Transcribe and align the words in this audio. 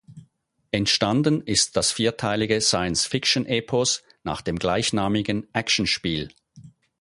Entstanden 0.71 1.41
ist 1.43 1.75
das 1.77 1.91
vierteilige 1.91 2.59
Science-Fiction-Epos 2.59 4.01
nach 4.23 4.41
dem 4.41 4.57
gleichnamigen 4.57 5.45
Actionspiel. 5.53 6.29